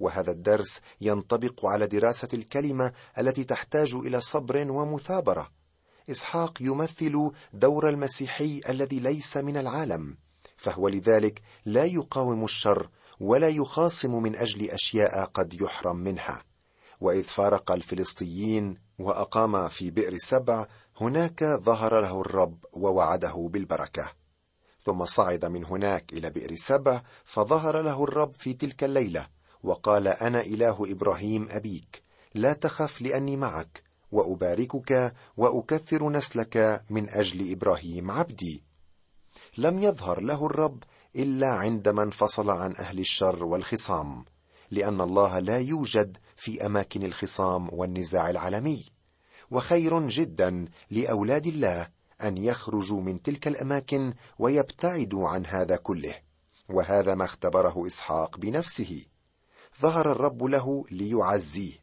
وهذا 0.00 0.30
الدرس 0.30 0.80
ينطبق 1.00 1.66
على 1.66 1.86
دراسة 1.86 2.28
الكلمة 2.34 2.92
التي 3.18 3.44
تحتاج 3.44 3.94
إلى 3.94 4.20
صبر 4.20 4.70
ومثابرة. 4.70 5.50
إسحاق 6.10 6.58
يمثل 6.60 7.30
دور 7.52 7.88
المسيحي 7.88 8.60
الذي 8.68 9.00
ليس 9.00 9.36
من 9.36 9.56
العالم 9.56 10.16
فهو 10.56 10.88
لذلك 10.88 11.42
لا 11.64 11.84
يقاوم 11.84 12.44
الشر 12.44 12.88
ولا 13.20 13.48
يخاصم 13.48 14.22
من 14.22 14.36
أجل 14.36 14.70
أشياء 14.70 15.24
قد 15.24 15.60
يحرم 15.60 15.96
منها. 15.96 16.44
وإذ 17.00 17.22
فارق 17.22 17.72
الفلسطيين 17.72 18.78
وأقام 18.98 19.68
في 19.68 19.90
بئر 19.90 20.16
سبع 20.16 20.66
هناك 21.00 21.44
ظهر 21.44 22.00
له 22.00 22.20
الرب 22.20 22.64
ووعده 22.72 23.48
بالبركة. 23.52 24.12
ثم 24.82 25.04
صعد 25.04 25.44
من 25.44 25.64
هناك 25.64 26.12
إلى 26.12 26.30
بئر 26.30 26.56
سبع 26.56 27.02
فظهر 27.24 27.80
له 27.80 28.04
الرب 28.04 28.34
في 28.34 28.52
تلك 28.52 28.84
الليلة 28.84 29.28
وقال 29.62 30.08
أنا 30.08 30.40
إله 30.40 30.86
إبراهيم 30.88 31.46
أبيك 31.50 32.02
لا 32.34 32.52
تخف 32.52 33.02
لأني 33.02 33.36
معك 33.36 33.82
وأباركك 34.12 35.14
وأكثر 35.36 36.10
نسلك 36.10 36.84
من 36.90 37.08
أجل 37.08 37.52
إبراهيم 37.52 38.10
عبدي. 38.10 38.64
لم 39.58 39.78
يظهر 39.78 40.20
له 40.20 40.46
الرب 40.46 40.82
إلا 41.16 41.48
عندما 41.48 42.02
انفصل 42.02 42.50
عن 42.50 42.76
أهل 42.76 42.98
الشر 42.98 43.44
والخصام 43.44 44.24
لأن 44.70 45.00
الله 45.00 45.38
لا 45.38 45.58
يوجد 45.58 46.16
في 46.36 46.66
أماكن 46.66 47.02
الخصام 47.02 47.68
والنزاع 47.72 48.30
العالمي. 48.30 48.84
وخير 49.50 50.08
جدا 50.08 50.68
لأولاد 50.90 51.46
الله 51.46 51.88
أن 52.22 52.36
يخرجوا 52.36 53.00
من 53.00 53.22
تلك 53.22 53.48
الأماكن 53.48 54.14
ويبتعدوا 54.38 55.28
عن 55.28 55.46
هذا 55.46 55.76
كله. 55.76 56.14
وهذا 56.70 57.14
ما 57.14 57.24
اختبره 57.24 57.86
إسحاق 57.86 58.38
بنفسه. 58.38 59.04
ظهر 59.80 60.12
الرب 60.12 60.42
له 60.42 60.84
ليعزيه. 60.90 61.74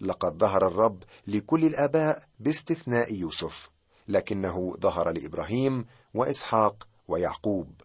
لقد 0.00 0.38
ظهر 0.38 0.66
الرب 0.66 1.02
لكل 1.26 1.64
الآباء 1.64 2.22
باستثناء 2.40 3.14
يوسف 3.14 3.70
لكنه 4.08 4.76
ظهر 4.80 5.10
لإبراهيم 5.10 5.86
وإسحاق 6.14 6.88
ويعقوب. 7.08 7.80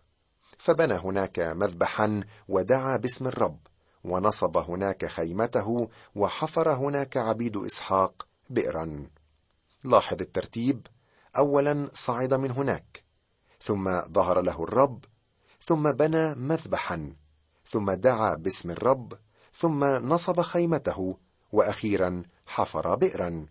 فبنى 0.60 0.94
هناك 0.94 1.40
مذبحا 1.40 2.24
ودعا 2.48 2.98
باسم 2.98 3.28
الرب 3.28 3.60
ونصب 4.04 4.58
هناك 4.58 5.06
خيمته 5.06 5.90
وحفر 6.16 6.74
هناك 6.74 7.18
عبيد 7.18 7.58
إسحاق 7.58 8.28
بئرا. 8.50 9.08
لاحظ 9.84 10.22
الترتيب. 10.22 10.88
اولا 11.38 11.90
صعد 11.94 12.34
من 12.34 12.52
هناك 12.52 13.04
ثم 13.62 14.02
ظهر 14.02 14.42
له 14.42 14.64
الرب 14.64 15.06
ثم 15.62 15.92
بنى 15.92 16.36
مذبحا 16.36 17.14
ثم 17.66 17.92
دعا 17.92 18.36
باسم 18.36 18.72
الرب 18.72 19.14
ثم 19.54 19.84
نصب 19.84 20.42
خيمته 20.42 21.18
وأخيرا 21.52 22.24
حفر 22.46 22.96
بئرا. 22.96 23.46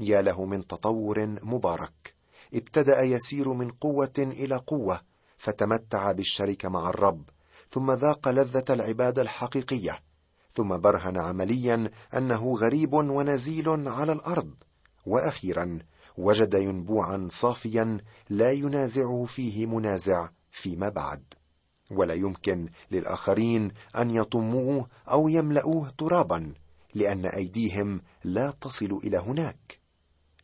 يا 0.00 0.22
له 0.22 0.44
من 0.44 0.66
تطور 0.66 1.26
مبارك 1.26 2.14
ابتدأ 2.54 3.02
يسير 3.02 3.52
من 3.52 3.70
قوة 3.70 4.12
إلى 4.18 4.56
قوة 4.56 5.00
فتمتع 5.38 6.12
بالشركة 6.12 6.68
مع 6.68 6.90
الرب 6.90 7.22
ثم 7.70 7.92
ذاق 7.92 8.28
لذة 8.28 8.64
العبادة 8.70 9.22
الحقيقية 9.22 10.00
ثم 10.56 10.76
برهن 10.76 11.16
عمليا 11.18 11.90
أنه 12.14 12.54
غريب 12.54 12.92
ونزيل 12.92 13.88
على 13.88 14.12
الأرض. 14.12 14.54
وأخيرا 15.06 15.78
وجد 16.16 16.54
ينبوعا 16.54 17.28
صافيا 17.30 17.98
لا 18.30 18.52
ينازعه 18.52 19.24
فيه 19.24 19.66
منازع 19.66 20.28
فيما 20.50 20.88
بعد. 20.88 21.22
ولا 21.90 22.14
يمكن 22.14 22.68
للآخرين 22.90 23.72
أن 23.96 24.10
يطموه 24.10 24.88
أو 25.10 25.28
يملؤوه 25.28 25.90
ترابا 25.98 26.54
لأن 26.94 27.26
أيديهم 27.26 28.02
لا 28.24 28.50
تصل 28.50 29.00
إلى 29.04 29.18
هناك. 29.18 29.80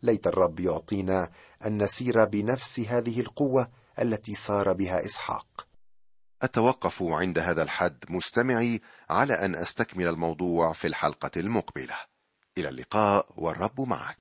ليت 0.03 0.27
الرب 0.27 0.61
يعطينا 0.61 1.31
أن 1.67 1.83
نسير 1.83 2.25
بنفس 2.25 2.81
هذه 2.81 3.21
القوة 3.21 3.69
التي 3.99 4.35
سار 4.35 4.73
بها 4.73 5.05
إسحاق. 5.05 5.67
أتوقف 6.43 7.03
عند 7.03 7.39
هذا 7.39 7.63
الحد 7.63 8.05
مستمعي 8.09 8.79
على 9.11 9.35
أن 9.35 9.55
أستكمل 9.55 10.09
الموضوع 10.09 10.73
في 10.73 10.87
الحلقة 10.87 11.31
المقبلة. 11.37 11.97
إلى 12.59 12.69
اللقاء 12.69 13.27
والرب 13.37 13.81
معك. 13.81 14.19